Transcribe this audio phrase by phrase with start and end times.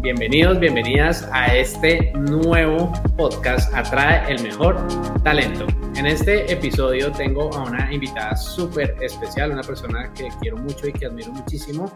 [0.00, 4.76] bienvenidos, bienvenidas a este nuevo podcast Atrae el Mejor
[5.24, 5.66] Talento.
[5.96, 10.92] En este episodio tengo a una invitada súper especial, una persona que quiero mucho y
[10.92, 11.90] que admiro muchísimo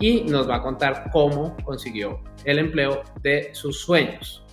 [0.00, 4.44] y nos va a contar cómo consiguió el empleo de sus sueños.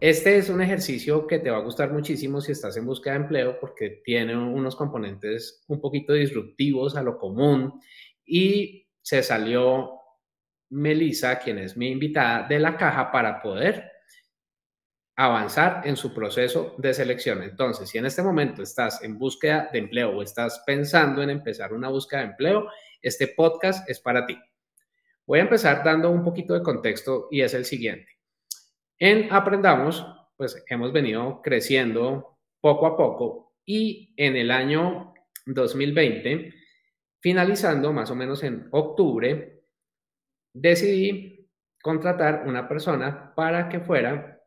[0.00, 3.20] Este es un ejercicio que te va a gustar muchísimo si estás en búsqueda de
[3.20, 7.78] empleo porque tiene unos componentes un poquito disruptivos a lo común
[8.24, 9.98] y se salió
[10.70, 13.90] Melissa, quien es mi invitada, de la caja para poder
[15.16, 17.42] avanzar en su proceso de selección.
[17.42, 21.72] Entonces, si en este momento estás en búsqueda de empleo o estás pensando en empezar
[21.72, 22.68] una búsqueda de empleo,
[23.02, 24.38] este podcast es para ti.
[25.26, 28.12] Voy a empezar dando un poquito de contexto y es el siguiente.
[28.98, 35.14] En Aprendamos, pues hemos venido creciendo poco a poco y en el año
[35.46, 36.54] 2020,
[37.20, 39.57] finalizando más o menos en octubre,
[40.60, 41.48] decidí
[41.80, 44.40] contratar una persona para que fuera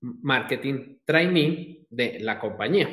[0.00, 2.88] marketing trainee de la compañía.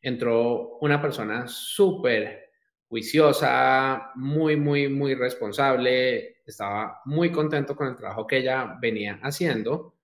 [0.00, 2.50] Entró una persona súper
[2.88, 9.94] juiciosa, muy, muy, muy responsable, estaba muy contento con el trabajo que ella venía haciendo.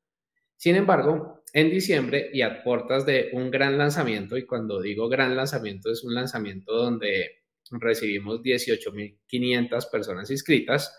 [0.56, 5.34] Sin embargo, en diciembre y a puertas de un gran lanzamiento, y cuando digo gran
[5.34, 10.96] lanzamiento es un lanzamiento donde recibimos 18.500 personas inscritas,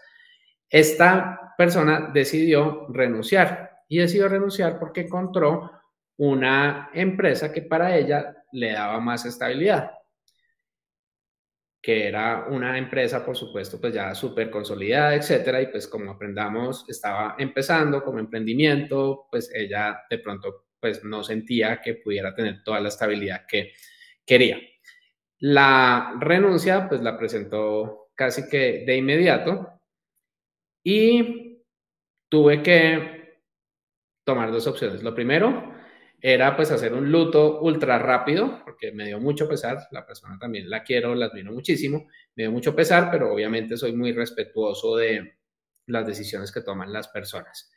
[0.70, 3.68] esta persona decidió renunciar.
[3.90, 5.72] Y decidió renunciar porque encontró
[6.18, 9.92] una empresa que para ella le daba más estabilidad,
[11.82, 16.86] que era una empresa, por supuesto, pues ya súper consolidada, etcétera, y pues como aprendamos,
[16.90, 22.80] estaba empezando como emprendimiento, pues ella de pronto pues no sentía que pudiera tener toda
[22.80, 23.74] la estabilidad que
[24.26, 24.60] quería.
[25.40, 29.77] La renuncia pues la presentó casi que de inmediato
[30.90, 31.66] y
[32.30, 33.42] tuve que
[34.24, 35.04] tomar dos opciones.
[35.04, 35.74] Lo primero
[36.22, 40.70] era pues hacer un luto ultra rápido, porque me dio mucho pesar, la persona también
[40.70, 45.34] la quiero, la admiro muchísimo, me dio mucho pesar, pero obviamente soy muy respetuoso de
[45.88, 47.70] las decisiones que toman las personas.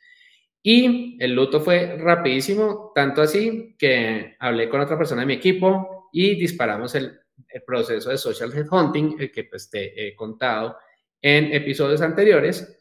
[0.63, 6.07] Y el luto fue rapidísimo, tanto así que hablé con otra persona de mi equipo
[6.13, 10.77] y disparamos el, el proceso de social headhunting, el que pues te he contado
[11.21, 12.80] en episodios anteriores,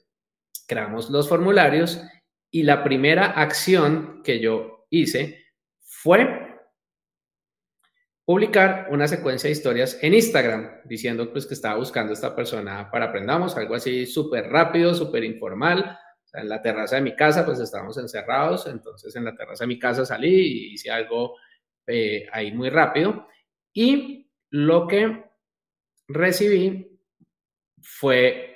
[0.70, 2.00] creamos los formularios
[2.48, 5.46] y la primera acción que yo hice
[5.80, 6.58] fue
[8.24, 12.88] publicar una secuencia de historias en Instagram diciendo pues que estaba buscando a esta persona
[12.88, 15.98] para aprendamos, algo así súper rápido, súper informal.
[16.34, 19.78] en la terraza de mi casa pues estábamos encerrados, entonces en la terraza de mi
[19.80, 21.34] casa salí y hice algo
[21.88, 23.26] eh, ahí muy rápido
[23.72, 25.24] y lo que
[26.06, 27.00] recibí
[27.82, 28.49] fue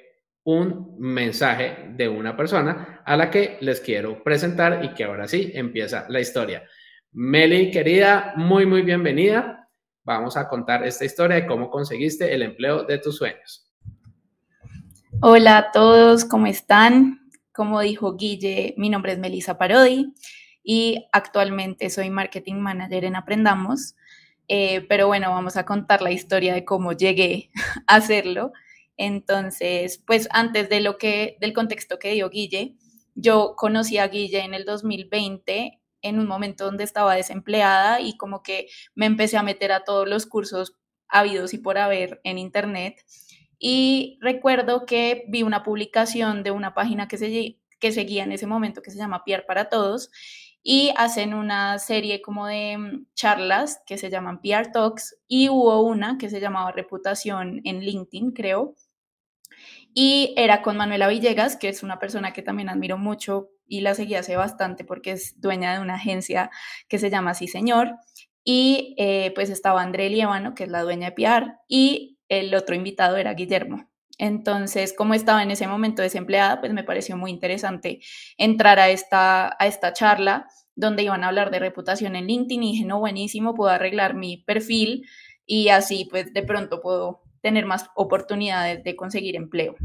[0.44, 5.50] un mensaje de una persona a la que les quiero presentar y que ahora sí
[5.54, 6.64] empieza la historia.
[7.12, 9.68] Meli, querida, muy, muy bienvenida.
[10.04, 13.70] Vamos a contar esta historia de cómo conseguiste el empleo de tus sueños.
[15.20, 17.20] Hola a todos, ¿cómo están?
[17.52, 20.12] Como dijo Guille, mi nombre es Melissa Parodi
[20.62, 23.94] y actualmente soy Marketing Manager en Aprendamos.
[24.48, 27.50] Eh, pero bueno, vamos a contar la historia de cómo llegué
[27.86, 28.52] a hacerlo.
[28.96, 32.76] Entonces, pues antes de lo que, del contexto que dio Guille,
[33.14, 38.42] yo conocí a Guille en el 2020 en un momento donde estaba desempleada y como
[38.42, 40.76] que me empecé a meter a todos los cursos
[41.08, 43.04] habidos y por haber en internet.
[43.58, 48.46] Y recuerdo que vi una publicación de una página que, se, que seguía en ese
[48.46, 50.10] momento que se llama Pierre para Todos
[50.62, 55.82] y hacen una serie como de mm, charlas que se llaman PR Talks y hubo
[55.82, 58.74] una que se llamaba Reputación en LinkedIn, creo,
[59.94, 63.94] y era con Manuela Villegas, que es una persona que también admiro mucho y la
[63.94, 66.50] seguí hace bastante porque es dueña de una agencia
[66.88, 67.92] que se llama Sí Señor.
[68.42, 72.74] Y eh, pues estaba André Lievano, que es la dueña de Piar, y el otro
[72.74, 73.88] invitado era Guillermo.
[74.18, 78.00] Entonces, como estaba en ese momento desempleada, pues me pareció muy interesante
[78.36, 80.46] entrar a esta, a esta charla
[80.76, 84.38] donde iban a hablar de reputación en LinkedIn y dije, no, buenísimo, puedo arreglar mi
[84.38, 85.06] perfil
[85.46, 89.76] y así pues de pronto puedo tener más oportunidades de conseguir empleo.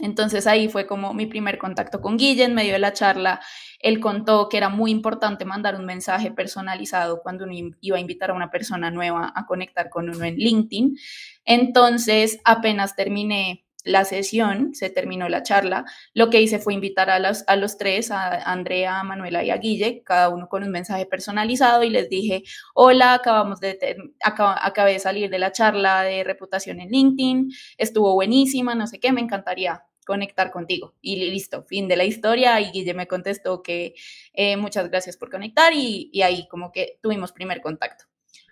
[0.00, 2.42] Entonces ahí fue como mi primer contacto con Guille.
[2.42, 3.40] En medio de la charla,
[3.78, 8.30] él contó que era muy importante mandar un mensaje personalizado cuando uno iba a invitar
[8.30, 10.98] a una persona nueva a conectar con uno en LinkedIn.
[11.44, 15.84] Entonces, apenas terminé la sesión, se terminó la charla,
[16.14, 19.50] lo que hice fue invitar a los, a los tres, a Andrea, a Manuela y
[19.50, 22.42] a Guille, cada uno con un mensaje personalizado y les dije,
[22.74, 28.74] hola, acabamos de, acabé de salir de la charla de reputación en LinkedIn, estuvo buenísima,
[28.74, 30.94] no sé qué, me encantaría conectar contigo.
[31.00, 32.60] Y listo, fin de la historia.
[32.60, 33.94] Y Guille me contestó que
[34.32, 38.06] eh, muchas gracias por conectar y, y ahí como que tuvimos primer contacto.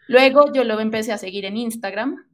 [0.07, 2.27] Luego yo lo empecé a seguir en Instagram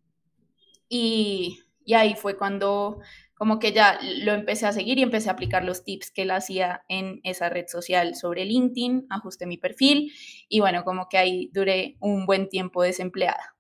[0.89, 3.01] y y ahí fue cuando
[3.35, 6.31] como que ya lo empecé a seguir y empecé a aplicar los tips que él
[6.31, 10.13] hacía en esa red social sobre LinkedIn, ajusté mi perfil
[10.49, 13.55] y bueno, como que ahí duré un buen tiempo desempleada.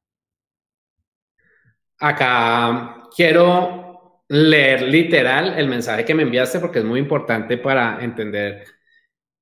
[1.99, 8.64] Acá quiero leer literal el mensaje que me enviaste porque es muy importante para entender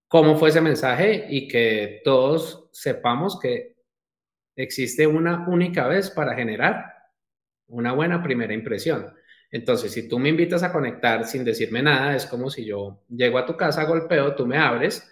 [0.08, 3.76] cómo fue ese mensaje y que todos sepamos que
[4.56, 6.93] existe una única vez para generar
[7.68, 9.14] una buena primera impresión.
[9.50, 13.38] Entonces, si tú me invitas a conectar sin decirme nada, es como si yo llego
[13.38, 15.08] a tu casa, golpeo, tú me abres,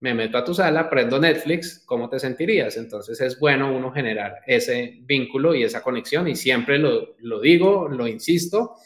[0.00, 2.76] me meto a tu sala, prendo Netflix, ¿cómo te sentirías?
[2.76, 7.88] Entonces es bueno uno generar ese vínculo y esa conexión y siempre lo, lo digo,
[7.88, 8.76] lo insisto.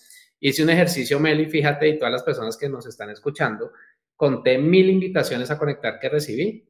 [0.40, 3.72] Hice un ejercicio, Meli, fíjate, y todas las personas que nos están escuchando,
[4.16, 6.68] conté mil invitaciones a conectar que recibí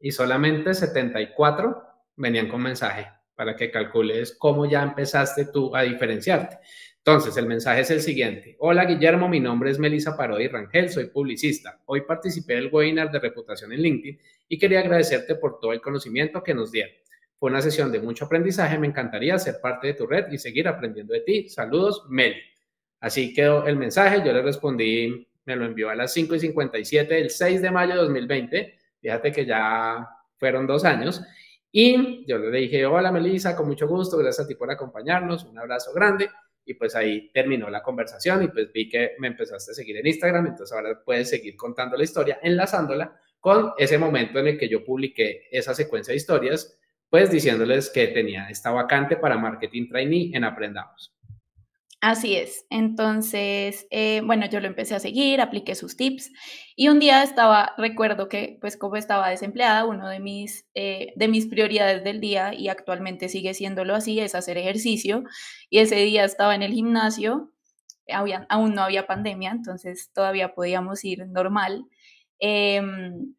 [0.00, 1.82] y solamente 74
[2.16, 6.58] venían con mensaje para que calcules cómo ya empezaste tú a diferenciarte.
[7.04, 8.56] Entonces, el mensaje es el siguiente.
[8.60, 11.80] Hola Guillermo, mi nombre es Melissa Parodi Rangel, soy publicista.
[11.86, 16.42] Hoy participé del webinar de reputación en LinkedIn y quería agradecerte por todo el conocimiento
[16.44, 16.94] que nos dieron.
[17.40, 20.68] Fue una sesión de mucho aprendizaje, me encantaría ser parte de tu red y seguir
[20.68, 21.48] aprendiendo de ti.
[21.48, 22.36] Saludos, Mel.
[23.00, 27.14] Así quedó el mensaje, yo le respondí, me lo envió a las 5 y 57
[27.14, 28.78] del 6 de mayo de 2020.
[29.00, 31.20] Fíjate que ya fueron dos años
[31.74, 35.58] y yo le dije, hola Melissa, con mucho gusto, gracias a ti por acompañarnos, un
[35.58, 36.28] abrazo grande.
[36.64, 40.06] Y pues ahí terminó la conversación y pues vi que me empezaste a seguir en
[40.06, 44.68] Instagram, entonces ahora puedes seguir contando la historia, enlazándola con ese momento en el que
[44.68, 46.78] yo publiqué esa secuencia de historias,
[47.10, 51.12] pues diciéndoles que tenía esta vacante para marketing trainee en Aprendamos.
[52.04, 52.66] Así es.
[52.68, 56.32] Entonces, eh, bueno, yo lo empecé a seguir, apliqué sus tips
[56.74, 61.28] y un día estaba, recuerdo que, pues como estaba desempleada, uno de mis, eh, de
[61.28, 65.22] mis prioridades del día y actualmente sigue siéndolo así, es hacer ejercicio.
[65.70, 67.52] Y ese día estaba en el gimnasio,
[68.48, 71.84] aún no había pandemia, entonces todavía podíamos ir normal.
[72.40, 73.34] Em,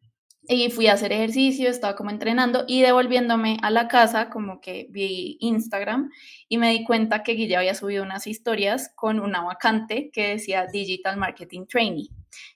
[0.48, 4.86] y fui a hacer ejercicio, estaba como entrenando y devolviéndome a la casa, como que
[4.90, 6.10] vi Instagram
[6.48, 10.66] y me di cuenta que Guille había subido unas historias con una vacante que decía
[10.66, 12.08] Digital Marketing Trainee.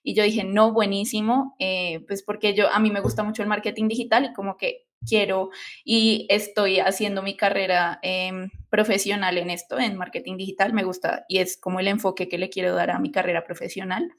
[0.02, 3.48] Y yo dije, no, buenísimo, eh, pues porque yo, a mí me gusta mucho el
[3.48, 5.50] marketing digital y como que quiero
[5.84, 11.38] y estoy haciendo mi carrera em, profesional en esto, en marketing digital, me gusta y
[11.38, 14.12] es como el enfoque que le quiero dar a mi carrera profesional.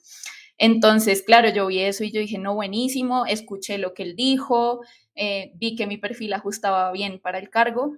[0.60, 4.82] Entonces, claro, yo vi eso y yo dije, no, buenísimo, escuché lo que él dijo,
[5.16, 7.98] eh, vi que mi perfil ajustaba bien para el cargo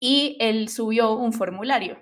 [0.00, 1.98] y él subió un formulario.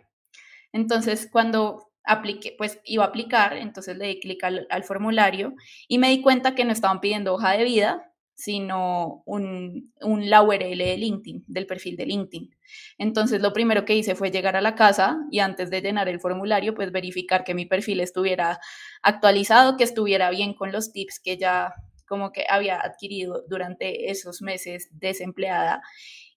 [0.73, 5.55] Entonces, cuando apliqué, pues iba a aplicar, entonces le di clic al, al formulario
[5.89, 10.43] y me di cuenta que no estaban pidiendo hoja de vida, sino un, un, la
[10.43, 12.51] URL de LinkedIn, del perfil de LinkedIn.
[12.99, 16.21] Entonces, lo primero que hice fue llegar a la casa y antes de llenar el
[16.21, 18.61] formulario, pues verificar que mi perfil estuviera
[19.03, 21.73] actualizado, que estuviera bien con los tips que ya
[22.07, 25.83] como que había adquirido durante esos meses desempleada.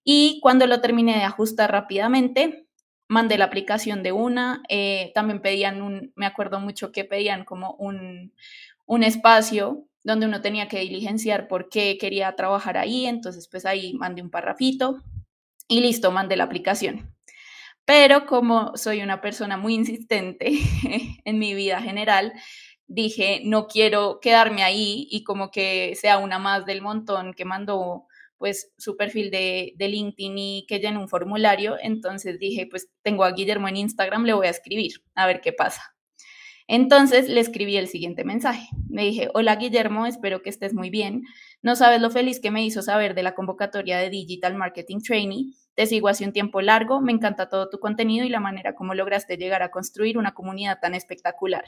[0.04, 2.66] Y cuando lo terminé de ajustar rápidamente,
[3.10, 4.64] mandé la aplicación de una.
[4.70, 8.34] Eh, también pedían un, me acuerdo mucho que pedían como un,
[8.86, 13.94] un espacio donde uno tenía que diligenciar por qué quería trabajar ahí, entonces pues ahí
[13.94, 15.04] mandé un parrafito
[15.68, 17.16] y listo, mandé la aplicación.
[17.86, 20.52] Pero como soy una persona muy insistente
[21.26, 22.34] en mi vida general,
[22.88, 28.08] dije, no quiero quedarme ahí y como que sea una más del montón que mandó
[28.38, 31.78] pues su perfil de, LinkedIn y que llene un formulario.
[31.82, 35.54] Entonces dije, pues tengo a Guillermo en Instagram, le voy a escribir a ver qué
[35.54, 35.96] pasa.
[36.72, 38.70] Entonces le escribí el siguiente mensaje.
[38.88, 41.24] Me dije, hola Guillermo, espero que estés muy bien.
[41.64, 45.48] No sabes lo feliz que me hizo saber de la convocatoria de Digital Marketing Trainee.
[45.74, 48.94] Te sigo hace un tiempo largo, me encanta todo tu contenido y la manera como
[48.94, 51.64] lograste llegar a construir una comunidad tan espectacular.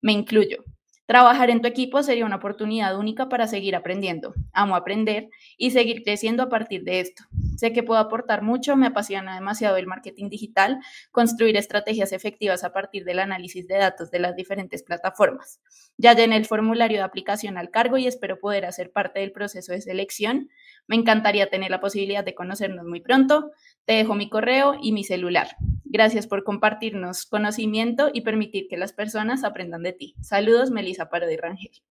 [0.00, 0.64] Me incluyo.
[1.06, 4.34] Trabajar en tu equipo sería una oportunidad única para seguir aprendiendo.
[4.52, 5.28] Amo aprender
[5.58, 7.24] y seguir creciendo a partir de esto.
[7.56, 10.78] Sé que puedo aportar mucho, me apasiona demasiado el marketing digital,
[11.10, 15.60] construir estrategias efectivas a partir del análisis de datos de las diferentes plataformas.
[15.98, 19.72] Ya llené el formulario de aplicación al cargo y espero poder hacer parte del proceso
[19.72, 20.50] de selección.
[20.86, 23.50] Me encantaría tener la posibilidad de conocernos muy pronto.
[23.84, 25.56] Te dejo mi correo y mi celular.
[25.84, 30.14] Gracias por compartirnos conocimiento y permitir que las personas aprendan de ti.
[30.20, 31.82] Saludos, Melissa Parodi Rangel.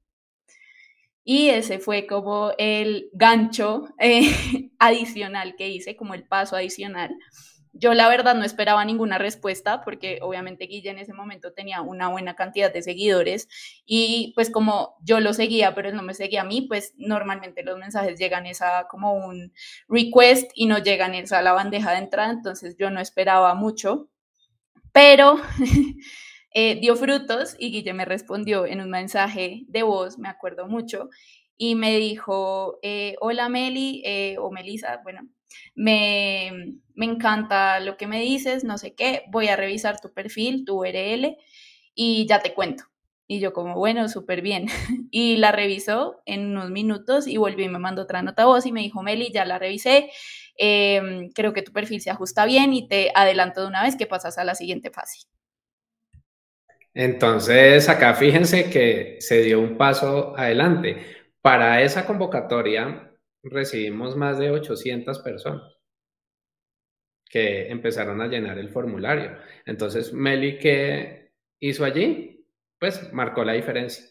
[1.23, 7.15] Y ese fue como el gancho eh, adicional que hice, como el paso adicional.
[7.81, 12.09] Yo la verdad no esperaba ninguna respuesta porque obviamente Guille en ese momento tenía una
[12.09, 13.47] buena cantidad de seguidores
[13.85, 17.63] y pues como yo lo seguía pero él no me seguía a mí, pues normalmente
[17.63, 19.51] los mensajes llegan esa como un
[19.87, 24.09] request y no llegan esa a la bandeja de entrada, entonces yo no esperaba mucho,
[24.91, 25.41] pero
[26.53, 31.09] Eh, dio frutos y Guille me respondió en un mensaje de voz, me acuerdo mucho,
[31.63, 35.27] y me dijo, eh, hola Meli eh, o Melisa, bueno,
[35.75, 40.65] me, me encanta lo que me dices, no sé qué, voy a revisar tu perfil,
[40.65, 41.37] tu URL
[41.93, 42.85] y ya te cuento.
[43.27, 44.69] Y yo como, bueno, súper bien.
[45.11, 48.71] Y la revisó en unos minutos y volvió y me mandó otra nota voz y
[48.71, 50.09] me dijo, Meli, ya la revisé,
[50.57, 54.07] em, creo que tu perfil se ajusta bien y te adelanto de una vez que
[54.07, 55.27] pasas a la siguiente fase.
[56.95, 61.20] Entonces, acá fíjense que se dio un paso adelante.
[61.41, 63.11] Para esa convocatoria
[63.43, 65.81] recibimos más de 800 personas
[67.31, 69.37] que empezaron a llenar el formulario.
[69.65, 72.45] Entonces, Meli, ¿qué hizo allí?
[72.77, 74.05] Pues marcó la diferencia.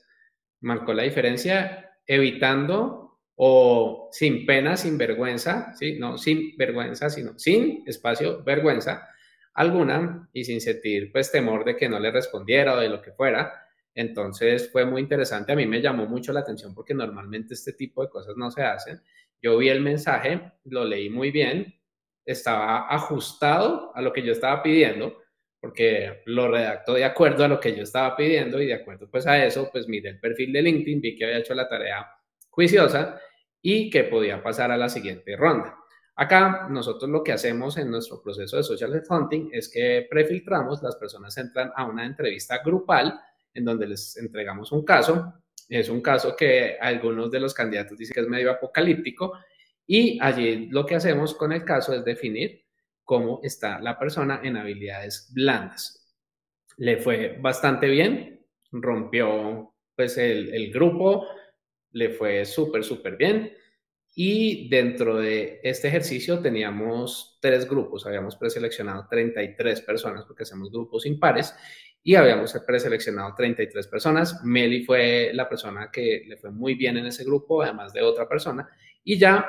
[0.60, 5.98] Marcó la diferencia evitando o sin pena, sin vergüenza, ¿sí?
[5.98, 9.08] No sin vergüenza, sino sin espacio, vergüenza,
[9.54, 13.12] alguna y sin sentir pues temor de que no le respondiera o de lo que
[13.12, 13.69] fuera.
[13.94, 18.02] Entonces fue muy interesante, a mí me llamó mucho la atención porque normalmente este tipo
[18.02, 19.02] de cosas no se hacen.
[19.42, 21.74] Yo vi el mensaje, lo leí muy bien,
[22.24, 25.16] estaba ajustado a lo que yo estaba pidiendo,
[25.60, 29.26] porque lo redactó de acuerdo a lo que yo estaba pidiendo y de acuerdo pues
[29.26, 32.06] a eso, pues miré el perfil de LinkedIn, vi que había hecho la tarea
[32.48, 33.20] juiciosa
[33.60, 35.76] y que podía pasar a la siguiente ronda.
[36.16, 40.96] Acá nosotros lo que hacemos en nuestro proceso de social headhunting es que prefiltramos, las
[40.96, 43.18] personas entran a una entrevista grupal
[43.54, 45.34] en donde les entregamos un caso.
[45.68, 49.34] Es un caso que algunos de los candidatos dicen que es medio apocalíptico
[49.86, 52.64] y allí lo que hacemos con el caso es definir
[53.04, 56.14] cómo está la persona en habilidades blandas.
[56.76, 61.26] Le fue bastante bien, rompió pues el, el grupo,
[61.92, 63.52] le fue súper, súper bien.
[64.14, 71.06] Y dentro de este ejercicio teníamos tres grupos, habíamos preseleccionado 33 personas porque hacemos grupos
[71.06, 71.54] impares
[72.02, 74.42] y habíamos preseleccionado 33 personas.
[74.44, 78.28] Meli fue la persona que le fue muy bien en ese grupo, además de otra
[78.28, 78.68] persona,
[79.04, 79.46] y ya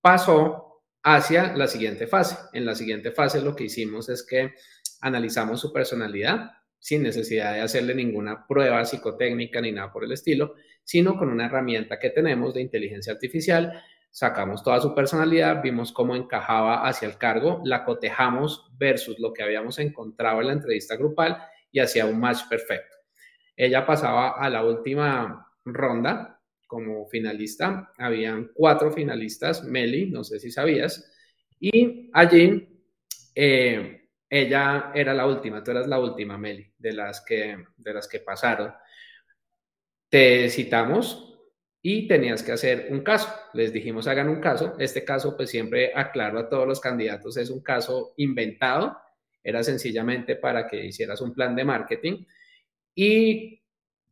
[0.00, 2.36] pasó hacia la siguiente fase.
[2.52, 4.54] En la siguiente fase lo que hicimos es que
[5.00, 10.54] analizamos su personalidad sin necesidad de hacerle ninguna prueba psicotécnica ni nada por el estilo,
[10.82, 16.16] sino con una herramienta que tenemos de inteligencia artificial sacamos toda su personalidad, vimos cómo
[16.16, 21.38] encajaba hacia el cargo, la cotejamos versus lo que habíamos encontrado en la entrevista grupal
[21.72, 22.96] y hacía un match perfecto.
[23.56, 27.92] Ella pasaba a la última ronda como finalista.
[27.98, 31.12] Habían cuatro finalistas, Meli, no sé si sabías,
[31.58, 32.68] y allí
[33.34, 38.08] eh, ella era la última, tú eras la última, Meli, de las que, de las
[38.08, 38.72] que pasaron.
[40.08, 41.38] Te citamos
[41.82, 43.28] y tenías que hacer un caso.
[43.52, 44.74] Les dijimos hagan un caso.
[44.78, 48.96] Este caso, pues siempre aclaro a todos los candidatos, es un caso inventado.
[49.42, 52.24] Era sencillamente para que hicieras un plan de marketing
[52.94, 53.62] y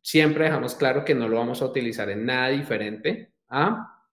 [0.01, 4.03] siempre dejamos claro que no lo vamos a utilizar en nada diferente a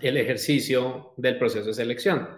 [0.00, 2.28] el ejercicio del proceso de selección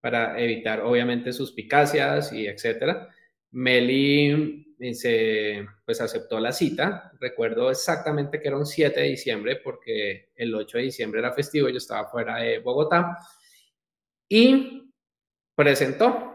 [0.00, 3.08] para evitar obviamente suspicacias y etcétera.
[3.52, 7.12] Meli se pues aceptó la cita.
[7.20, 11.68] Recuerdo exactamente que era un 7 de diciembre porque el 8 de diciembre era festivo,
[11.68, 13.16] yo estaba fuera de Bogotá
[14.28, 14.92] y
[15.54, 16.33] presentó.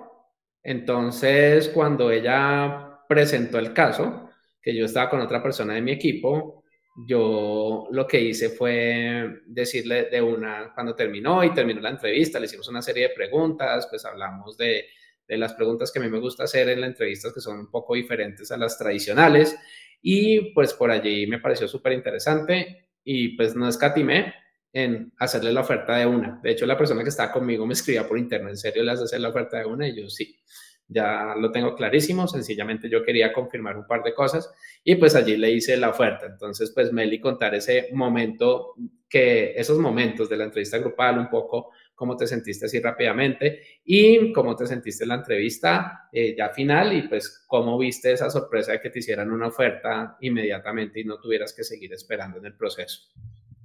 [0.64, 4.30] Entonces, cuando ella presentó el caso,
[4.62, 6.64] que yo estaba con otra persona de mi equipo,
[7.08, 12.46] yo lo que hice fue decirle de una, cuando terminó y terminó la entrevista, le
[12.46, 14.86] hicimos una serie de preguntas, pues hablamos de
[15.30, 17.72] de las preguntas que a mí me gusta hacer en las entrevistas que son un
[17.72, 19.56] poco diferentes a las tradicionales
[20.02, 24.34] y pues por allí me pareció súper interesante y pues no escatimé
[24.72, 26.40] en hacerle la oferta de una.
[26.44, 29.02] De hecho, la persona que estaba conmigo me escribía por internet, ¿en serio le has
[29.02, 29.88] hacer la oferta de una?
[29.88, 30.38] Y yo sí.
[30.88, 34.52] ya lo tengo clarísimo, sencillamente yo quería confirmar un par de cosas
[34.84, 36.26] y pues allí le hice la oferta.
[36.26, 38.76] Entonces, pues Meli, contar ese momento,
[39.08, 44.32] que esos momentos de la entrevista grupal, un poco cómo te sentiste así rápidamente y
[44.32, 48.72] cómo te sentiste en la entrevista eh, ya final y pues cómo viste esa sorpresa
[48.72, 52.56] de que te hicieran una oferta inmediatamente y no tuvieras que seguir esperando en el
[52.56, 53.10] proceso.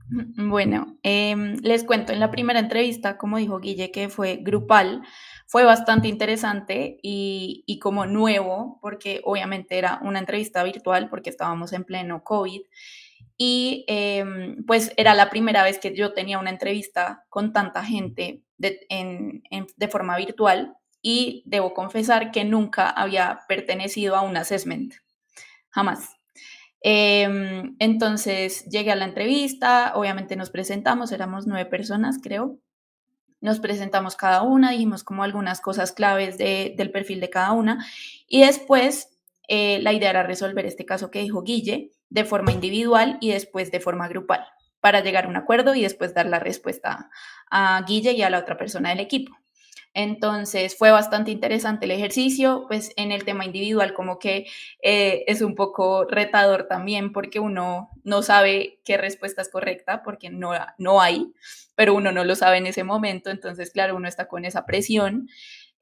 [0.06, 5.02] Bueno, em, les cuento, en la primera entrevista, como dijo Guille, que fue grupal,
[5.46, 11.84] fue bastante interesante y, como nuevo, porque obviamente era una entrevista virtual, porque estábamos en
[11.84, 12.61] pleno COVID.
[13.37, 18.42] Y em, pues era la primera vez que yo tenía una entrevista con tanta gente
[18.58, 18.87] de,
[19.76, 24.94] de forma virtual y debo confesar que nunca había pertenecido a un assessment,
[25.70, 26.16] jamás.
[26.86, 32.58] Em, entonces llegué a la entrevista, obviamente nos presentamos, éramos nueve personas, creo,
[33.40, 37.86] nos presentamos cada una, dijimos como algunas cosas claves del perfil de cada una
[38.28, 43.16] y después eh, la idea era resolver este caso que dijo Guille de forma individual
[43.22, 44.44] y después de forma grupal
[44.80, 47.08] para llegar a un acuerdo y después dar la respuesta
[47.50, 49.34] a Guille y a la otra persona del equipo.
[49.94, 54.46] Entonces fue bastante interesante el ejercicio, pues en el tema individual como que
[54.82, 60.30] eh, es un poco retador también porque uno no sabe qué respuesta es correcta porque
[60.30, 61.32] no, no hay,
[61.76, 65.28] pero uno no lo sabe en ese momento, entonces claro, uno está con esa presión.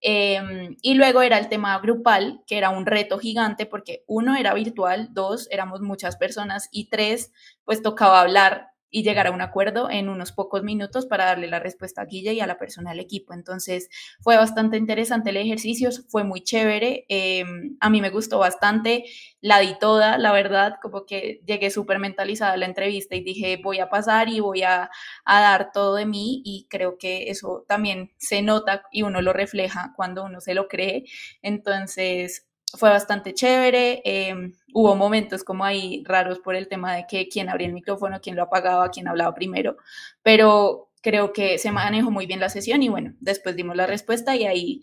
[0.04, 4.52] Em, y luego era el tema grupal, que era un reto gigante porque uno era
[4.52, 7.32] virtual, dos éramos muchas personas y tres,
[7.64, 11.58] pues tocaba hablar y llegar a un acuerdo en unos pocos minutos para darle la
[11.58, 13.34] respuesta a Guille y a la persona del equipo.
[13.34, 13.88] Entonces
[14.20, 19.04] fue bastante interesante el ejercicio, fue muy chévere, em, a mí me gustó bastante,
[19.40, 23.58] la di toda, la verdad, como que llegué súper mentalizada a la entrevista y dije
[23.62, 24.90] voy a pasar y voy a,
[25.24, 29.32] a dar todo de mí y creo que eso también se nota y uno lo
[29.32, 31.04] refleja cuando uno se lo cree.
[31.40, 32.46] Entonces
[32.76, 34.02] fue bastante chévere.
[34.04, 38.20] Em, hubo momentos como ahí raros por el tema de que quién abría el micrófono,
[38.20, 39.76] quién lo apagaba, quién hablaba primero,
[40.22, 44.36] pero creo que se manejó muy bien la sesión y bueno, después dimos la respuesta
[44.36, 44.82] y ahí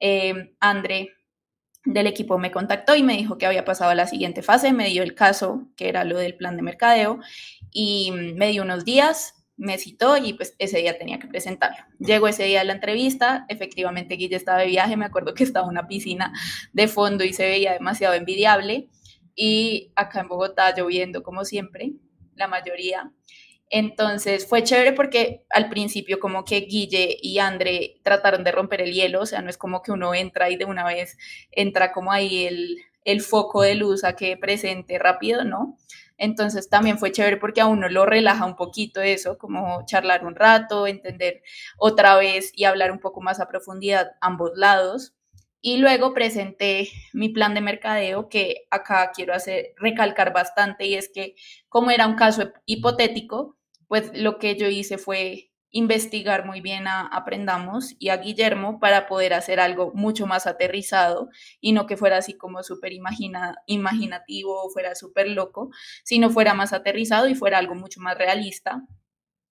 [0.00, 1.14] eh, André
[1.84, 4.88] del equipo me contactó y me dijo que había pasado a la siguiente fase, me
[4.88, 7.20] dio el caso, que era lo del plan de mercadeo,
[7.70, 11.84] y me dio unos días, me citó y pues ese día tenía que presentarlo.
[11.98, 15.66] Llegó ese día a la entrevista, efectivamente Guille estaba de viaje, me acuerdo que estaba
[15.66, 16.32] en una piscina
[16.72, 18.88] de fondo y se veía demasiado envidiable
[19.34, 21.92] y acá en Bogotá lloviendo como siempre,
[22.36, 23.12] la mayoría.
[23.68, 28.94] Entonces fue chévere porque al principio como que Guille y André trataron de romper el
[28.94, 31.18] hielo, o sea, no es como que uno entra y de una vez
[31.52, 35.76] entra como ahí el, el foco de luz a que presente rápido, ¿no?
[36.20, 40.34] Entonces también fue chévere porque a uno lo relaja un poquito eso, como charlar un
[40.36, 41.42] rato, entender
[41.78, 45.14] otra vez y hablar un poco más a profundidad ambos lados.
[45.62, 51.10] Y luego presenté mi plan de mercadeo que acá quiero hacer recalcar bastante y es
[51.12, 51.36] que
[51.70, 53.56] como era un caso hipotético,
[53.88, 59.06] pues lo que yo hice fue investigar muy bien a Aprendamos y a Guillermo para
[59.06, 61.28] poder hacer algo mucho más aterrizado
[61.60, 65.70] y no que fuera así como súper imagina, imaginativo o fuera súper loco,
[66.04, 68.82] sino fuera más aterrizado y fuera algo mucho más realista.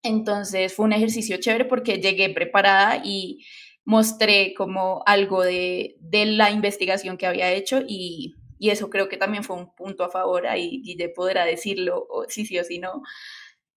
[0.02, 3.44] Entonces fue un ejercicio chévere porque llegué preparada y
[3.84, 9.16] mostré como algo de, de la investigación que había hecho y, y, eso creo que
[9.16, 13.02] también fue un punto a favor, ahí Guille podrá decirlo sí sí o sí no,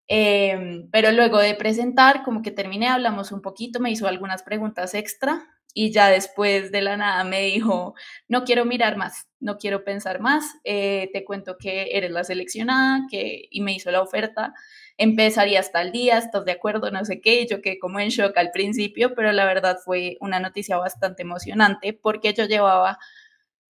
[0.08, 4.94] Em, pero luego de presentar, como que terminé, hablamos un poquito, me hizo algunas preguntas
[4.94, 7.94] extra y ya después de la nada me dijo,
[8.26, 13.02] no quiero mirar más, no quiero pensar más, eh, te cuento que eres la seleccionada
[13.10, 14.54] que, y me hizo la oferta,
[14.96, 16.90] empezaría hasta el día, ¿estás de acuerdo?
[16.90, 20.40] No sé qué, yo quedé como en shock al principio, pero la verdad fue una
[20.40, 22.98] noticia bastante emocionante porque yo llevaba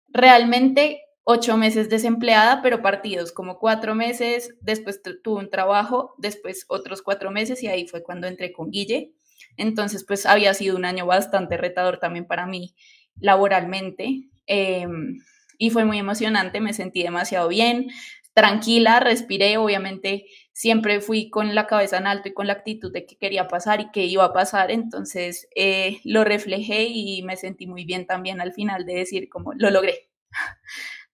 [0.09, 7.01] realmente ocho meses desempleada, pero partidos, como cuatro meses, después tuve un trabajo, después otros
[7.01, 9.11] cuatro meses y ahí fue cuando entré con Guille.
[9.57, 12.75] Entonces, pues había sido un año bastante retador también para mí
[13.19, 15.17] laboralmente em,
[15.57, 17.87] y fue muy emocionante, me sentí demasiado bien,
[18.33, 23.05] tranquila, respiré, obviamente siempre fui con la cabeza en alto y con la actitud de
[23.05, 27.65] que quería pasar y que iba a pasar, entonces eh, lo reflejé y me sentí
[27.65, 30.09] muy bien también al final de decir como lo logré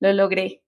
[0.02, 0.62] lo logré.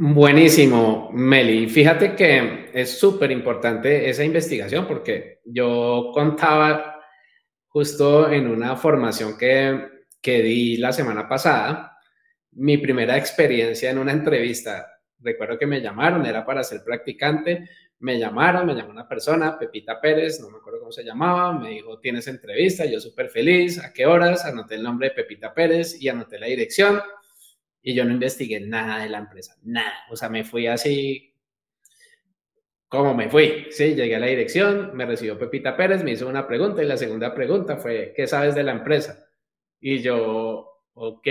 [0.00, 1.68] Buenísimo, Meli.
[1.68, 7.00] Fíjate que es súper importante esa investigación porque yo contaba
[7.66, 9.88] justo en una formación que,
[10.20, 11.98] que di la semana pasada,
[12.52, 14.86] mi primera experiencia en una entrevista.
[15.18, 17.68] Recuerdo que me llamaron, era para ser practicante,
[18.00, 21.70] me llamaron, me llamó una persona, Pepita Pérez, no me acuerdo cómo se llamaba, me
[21.70, 24.44] dijo, tienes entrevista, yo súper feliz, ¿a qué horas?
[24.44, 27.00] Anoté el nombre de Pepita Pérez y anoté la dirección
[27.88, 31.34] y yo no investigué nada de la empresa, nada, o sea, me fui así
[32.86, 36.46] como me fui, sí, llegué a la dirección, me recibió Pepita Pérez, me hizo una
[36.46, 39.26] pregunta y la segunda pregunta fue, ¿qué sabes de la empresa?
[39.80, 41.26] Y yo, ok,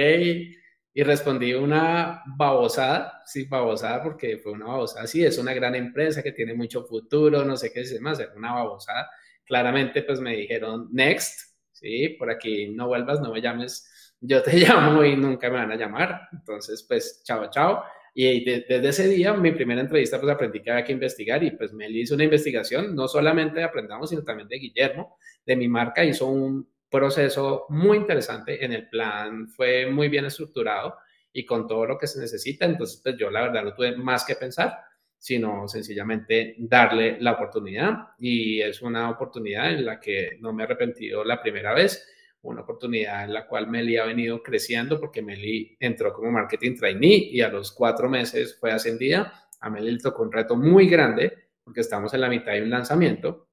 [0.94, 6.24] y respondí una babosada, sí, babosada, porque fue una babosada, sí, es una gran empresa
[6.24, 9.12] que tiene mucho futuro, no sé qué es más, era una babosada.
[9.46, 14.52] Claramente, pues me dijeron, next, sí, por aquí no vuelvas, no me llames, yo te
[14.58, 16.30] llamo y nunca me van a llamar.
[16.32, 17.84] Entonces, pues, chao, chao.
[18.14, 21.72] Y desde ese día, mi primera entrevista, pues aprendí que había que investigar y pues
[21.72, 26.04] me hizo una investigación, no solamente de Aprendamos, sino también de Guillermo, de mi marca,
[26.04, 30.96] hizo un, proceso muy interesante en el plan, fue muy bien estructurado
[31.34, 34.26] y con todo lo que se necesita, entonces pues yo la verdad no tuve más
[34.26, 34.78] que pensar,
[35.18, 40.66] sino sencillamente darle la oportunidad y es una oportunidad en la que no me he
[40.66, 42.08] arrepentido la primera vez,
[42.52, 47.30] una oportunidad en la cual Meli ha venido creciendo porque Meli entró como marketing trainee
[47.32, 49.48] y a los cuatro meses fue ascendida.
[49.60, 52.70] A Meli le tocó un reto muy grande porque estamos en la mitad de un
[52.70, 53.50] lanzamiento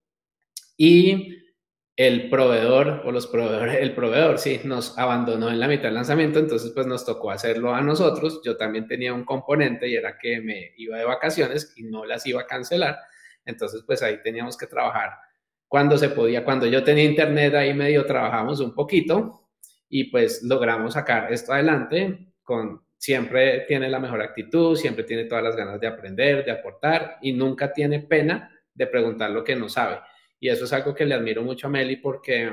[0.77, 1.45] y
[1.97, 6.41] el proveedor o los proveedores, el proveedor sí, nos abandonó en la mitad del lanzamiento,
[6.41, 8.41] entonces pues nos tocó hacerlo a nosotros.
[8.45, 12.27] Yo también tenía un componente y era que me iba de vacaciones y no las
[12.27, 12.99] iba a cancelar.
[13.45, 15.13] Entonces pues ahí teníamos que trabajar
[15.75, 19.49] cuando se podía, cuando yo tenía internet ahí medio trabajamos un poquito
[19.89, 25.43] y pues logramos sacar esto adelante con siempre tiene la mejor actitud, siempre tiene todas
[25.43, 29.69] las ganas de aprender, de aportar y nunca tiene pena de preguntar lo que no
[29.69, 29.99] sabe.
[30.39, 32.53] Y eso es algo que le admiro mucho a Meli porque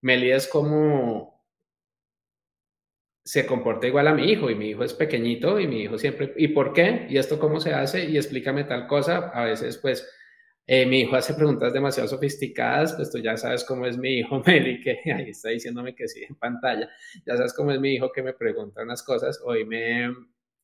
[0.00, 1.44] Meli es como
[3.24, 6.34] se comporta igual a mi hijo y mi hijo es pequeñito y mi hijo siempre,
[6.36, 7.06] ¿y por qué?
[7.08, 8.04] ¿Y esto cómo se hace?
[8.06, 9.30] Y explícame tal cosa.
[9.32, 10.08] A veces pues
[10.66, 14.42] eh, mi hijo hace preguntas demasiado sofisticadas, pues tú ya sabes cómo es mi hijo
[14.46, 16.88] Meli, que ahí está diciéndome que sí en pantalla,
[17.24, 19.40] ya sabes cómo es mi hijo que me pregunta unas cosas.
[19.44, 20.12] Hoy me,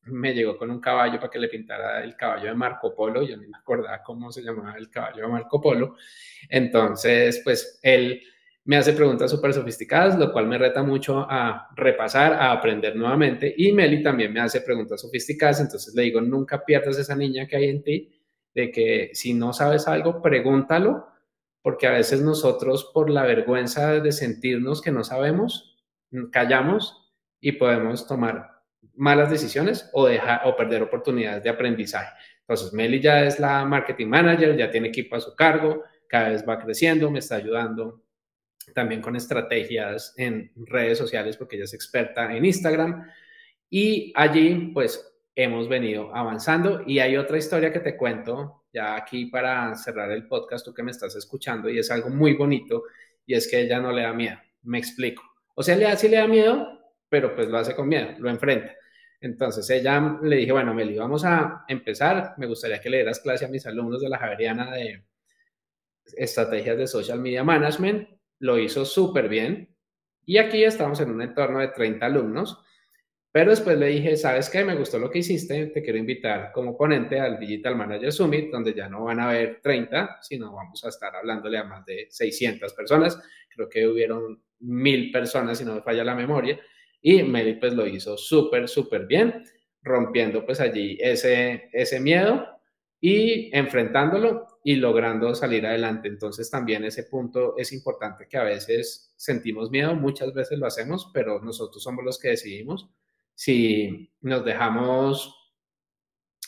[0.03, 3.37] me llegó con un caballo para que le pintara el caballo de Marco Polo, yo
[3.37, 5.95] ni me acordaba cómo se llamaba el caballo de Marco Polo,
[6.49, 8.21] entonces pues él
[8.65, 13.53] me hace preguntas súper sofisticadas, lo cual me reta mucho a repasar, a aprender nuevamente,
[13.57, 17.57] y Meli también me hace preguntas sofisticadas, entonces le digo, nunca pierdas esa niña que
[17.57, 18.12] hay en ti,
[18.53, 21.07] de que si no sabes algo, pregúntalo,
[21.61, 25.77] porque a veces nosotros por la vergüenza de sentirnos que no sabemos,
[26.31, 28.49] callamos y podemos tomar
[28.95, 32.13] malas decisiones o, dejar, o perder oportunidades de aprendizaje.
[32.41, 36.47] Entonces, Meli ya es la marketing manager, ya tiene equipo a su cargo, cada vez
[36.47, 38.03] va creciendo, me está ayudando
[38.73, 43.09] también con estrategias en redes sociales porque ella es experta en Instagram.
[43.69, 46.83] Y allí, pues, hemos venido avanzando.
[46.85, 50.83] Y hay otra historia que te cuento ya aquí para cerrar el podcast, tú que
[50.83, 52.83] me estás escuchando, y es algo muy bonito,
[53.25, 54.37] y es que ella no le da miedo.
[54.63, 55.23] Me explico.
[55.55, 58.29] O sea, le da, sí le da miedo, pero pues lo hace con miedo, lo
[58.29, 58.73] enfrenta.
[59.21, 62.33] Entonces ella le dije, bueno, Meli, vamos a empezar.
[62.37, 65.05] Me gustaría que le dieras clase a mis alumnos de la Javeriana de
[66.17, 68.09] estrategias de social media management.
[68.39, 69.73] Lo hizo súper bien.
[70.25, 72.62] Y aquí estamos en un entorno de 30 alumnos.
[73.33, 74.63] Pero después le dije, ¿sabes qué?
[74.63, 75.65] Me gustó lo que hiciste.
[75.65, 79.59] Te quiero invitar como ponente al Digital Manager Summit, donde ya no van a haber
[79.59, 83.19] 30, sino vamos a estar hablándole a más de 600 personas.
[83.49, 86.59] Creo que hubieron mil personas, si no me falla la memoria.
[87.01, 89.43] Y Meli pues lo hizo súper, súper bien,
[89.81, 92.47] rompiendo pues allí ese, ese miedo
[93.01, 96.07] y enfrentándolo y logrando salir adelante.
[96.07, 101.09] Entonces también ese punto es importante que a veces sentimos miedo, muchas veces lo hacemos,
[101.11, 102.91] pero nosotros somos los que decidimos
[103.35, 105.35] si nos dejamos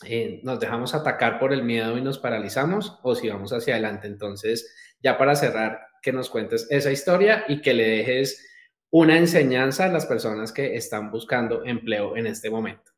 [0.04, 4.08] eh, nos dejamos atacar por el miedo y nos paralizamos o si vamos hacia adelante.
[4.08, 8.46] Entonces, ya para cerrar, que nos cuentes esa historia y que le dejes
[8.92, 12.92] una enseñanza a las personas que están buscando empleo en este momento.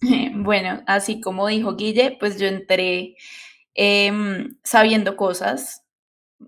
[0.34, 3.14] Bueno, así como dijo Guille, pues yo entré
[3.74, 5.81] em, sabiendo cosas,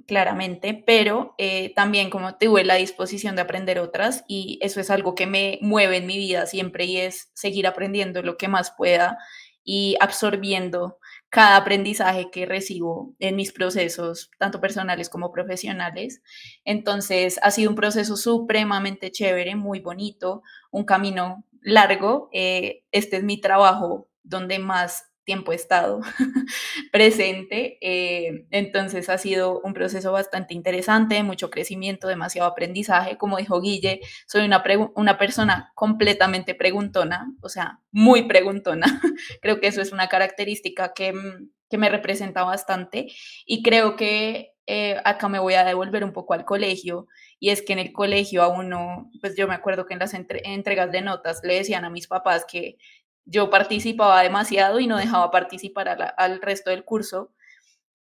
[0.06, 5.14] claramente, pero eh, también como tuve la disposición de aprender otras y eso es algo
[5.14, 9.18] que me mueve en mi vida siempre y es seguir aprendiendo lo que más pueda
[9.64, 10.98] y absorbiendo
[11.30, 16.22] cada aprendizaje que recibo en mis procesos, tanto personales como profesionales.
[16.64, 22.28] Entonces, ha sido un proceso supremamente chévere, muy bonito, un camino largo.
[22.32, 26.00] Eh, este es mi trabajo donde más tiempo estado
[26.92, 27.78] presente.
[27.80, 33.16] Eh, entonces ha sido un proceso bastante interesante, mucho crecimiento, demasiado aprendizaje.
[33.16, 34.62] Como dijo Guille, soy una,
[34.94, 38.86] una persona completamente preguntona, o sea, muy preguntona.
[39.42, 43.08] creo que eso es una característica que, mm, que me representa bastante
[43.46, 47.06] y creo que eh, acá me voy a devolver un poco al colegio
[47.38, 50.14] y es que en el colegio a uno, pues yo me acuerdo que en las
[50.14, 52.78] entregas de notas le decían a mis papás que
[53.26, 57.32] yo participaba demasiado y no dejaba participar al resto del curso.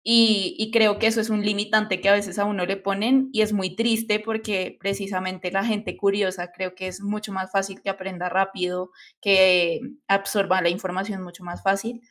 [0.07, 3.41] Y, creo que eso es un limitante que a veces a uno le ponen y
[3.41, 7.89] es muy triste porque precisamente la gente curiosa creo que es mucho más fácil que
[7.89, 8.91] aprenda rápido,
[9.23, 12.03] que absorba la información mucho más fácil.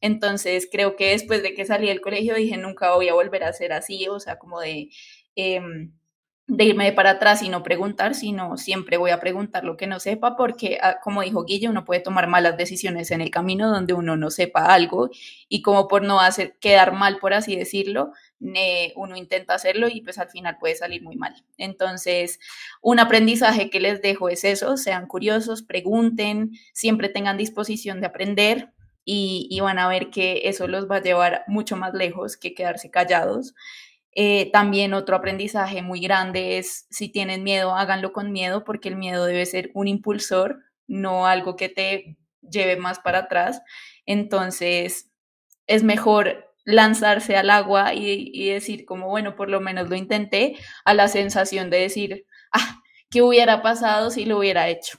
[0.00, 3.52] Entonces creo que después de que salí del colegio dije nunca voy a volver a
[3.52, 4.88] ser así, o sea, como de...
[5.36, 5.92] Em,
[6.54, 9.98] de irme para atrás y no preguntar, sino siempre voy a preguntar lo que no
[9.98, 13.94] sepa, porque ah, como dijo Guille, uno puede tomar malas decisiones en el camino donde
[13.94, 15.08] uno no sepa algo
[15.48, 18.12] y como por no hacer quedar mal, por así decirlo,
[18.96, 21.42] uno intenta hacerlo y pues al final puede salir muy mal.
[21.56, 22.38] Entonces,
[22.82, 28.72] un aprendizaje que les dejo es eso, sean curiosos, pregunten, siempre tengan disposición de aprender,
[29.04, 32.54] y, y, van a ver que eso los va a llevar mucho más lejos que
[32.54, 33.52] quedarse callados.
[34.14, 38.96] Eh, también otro aprendizaje muy grande es si tienen miedo, háganlo con miedo, porque el
[38.96, 43.62] miedo debe ser un impulsor, no algo que te lleve más para atrás.
[44.06, 45.10] Entonces,
[45.66, 50.94] es mejor lanzarse al agua y, decir como, bueno, por lo menos lo intenté, a
[50.94, 54.98] la sensación de decir, ah, ¿qué hubiera pasado si lo hubiera hecho?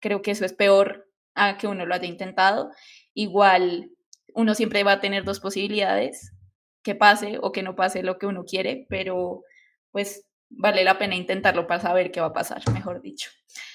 [0.00, 2.70] Creo que eso es peor a que uno lo haya intentado.
[3.14, 3.90] Igual,
[4.34, 6.32] uno siempre va a tener dos posibilidades,
[6.82, 9.42] que pase o que no pase lo que uno quiere, pero
[9.90, 13.30] pues vale la pena intentarlo para saber qué va a pasar, mejor dicho.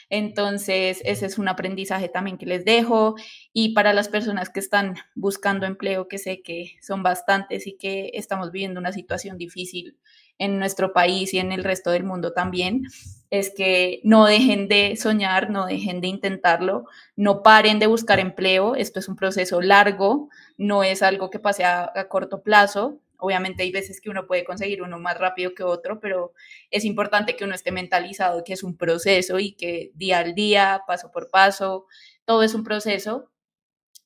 [0.10, 3.16] Entonces, ese es un aprendizaje también que les dejo.
[3.52, 8.12] Y para las personas que están buscando empleo, que sé que son bastantes y que
[8.14, 9.98] estamos viviendo una situación difícil
[10.38, 12.84] en nuestro país y en el resto del mundo también,
[13.30, 16.86] es que no dejen de soñar, no dejen de intentarlo,
[17.16, 18.76] no paren de buscar empleo.
[18.76, 23.00] Esto es un proceso largo, no es algo que pase a, corto plazo.
[23.18, 26.34] Obviamente hay veces que uno puede conseguir uno más rápido que otro, pero
[26.72, 30.84] es importante que uno esté mentalizado que es un proceso y que día al día,
[30.88, 31.88] paso por paso,
[32.26, 33.32] todo es un proceso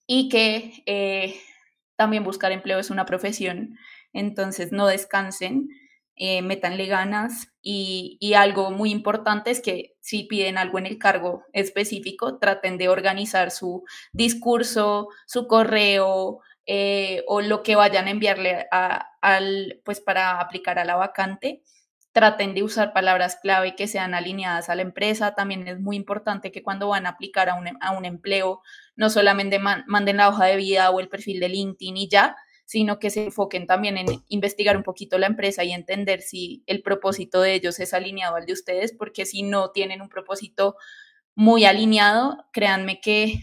[0.08, 1.36] y que eh,
[1.96, 3.78] también buscar empleo es una profesión.
[4.14, 5.70] Entonces no descansen,
[6.16, 11.44] eh, métanle ganas y, algo muy importante es que si piden algo en el cargo
[11.54, 18.68] específico, traten de organizar su discurso, su correo eh, o lo que vayan a enviarle
[18.72, 21.64] al, pues para aplicar a la vacante.
[22.14, 25.34] Traten de usar palabras clave que sean alineadas a la empresa.
[25.34, 28.62] También es muy importante que cuando van a aplicar a un, a un empleo,
[28.96, 32.36] no solamente manden la hoja de vida o el perfil de LinkedIn y ya,
[32.72, 36.82] sino que se enfoquen también en investigar un poquito la empresa y entender si el
[36.82, 40.78] propósito de ellos es alineado al de ustedes, porque si no tienen un propósito
[41.36, 43.42] muy alineado, créanme que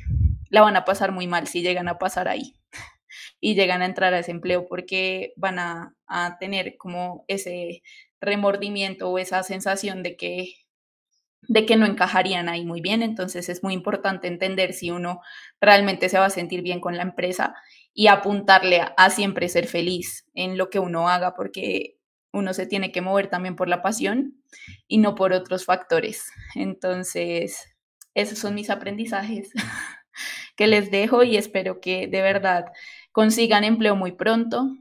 [0.48, 2.54] la van a pasar muy mal si llegan a pasar ahí
[3.38, 7.82] y llegan a entrar a ese empleo porque van a, a tener como ese
[8.22, 10.54] remordimiento o esa sensación de que
[11.42, 13.02] de que no encajarían ahí muy bien.
[13.02, 15.20] Entonces es muy importante entender si uno
[15.60, 17.54] realmente se va a sentir bien con la empresa
[17.98, 21.98] y apuntarle a, siempre ser feliz en lo que uno haga, porque
[22.32, 24.40] uno se tiene que mover también por la pasión
[24.86, 26.30] y no por otros factores.
[26.54, 27.74] Entonces,
[28.14, 29.50] esos son mis aprendizajes
[30.56, 32.66] que les dejo y espero que de verdad
[33.10, 34.76] consigan empleo muy pronto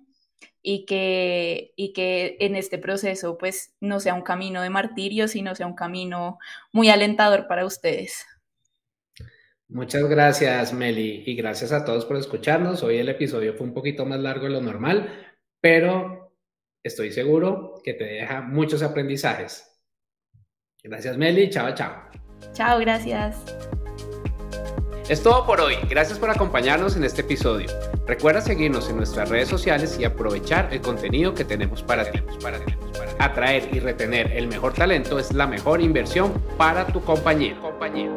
[0.62, 5.56] y que, y que en este proceso pues no sea un camino de martirio, sino
[5.56, 6.38] sea un camino
[6.72, 8.28] muy alentador para ustedes.
[9.70, 12.84] Muchas gracias, Meli, y gracias a todos por escucharnos.
[12.84, 15.10] Hoy el episodio fue un poquito más largo de lo normal,
[15.62, 16.34] pero
[16.84, 19.68] estoy seguro que te deja muchos aprendizajes.
[20.82, 21.50] Gracias, Meli.
[21.50, 22.10] Chao, chao.
[22.54, 23.44] Chao, gracias.
[25.10, 25.76] Es todo por hoy.
[25.90, 27.68] Gracias por acompañarnos en este episodio.
[28.06, 32.20] Recuerda seguirnos en nuestras redes sociales y aprovechar el contenido que tenemos para ti.
[33.20, 37.60] Atraer y retener el mejor talento es la mejor inversión para tu compañía.
[37.60, 38.10] compañía.